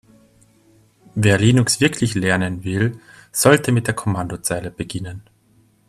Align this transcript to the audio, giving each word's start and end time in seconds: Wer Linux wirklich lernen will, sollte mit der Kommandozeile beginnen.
Wer 1.13 1.37
Linux 1.37 1.79
wirklich 1.79 2.15
lernen 2.15 2.63
will, 2.63 2.99
sollte 3.31 3.71
mit 3.71 3.85
der 3.85 3.93
Kommandozeile 3.93 4.71
beginnen. 4.71 5.21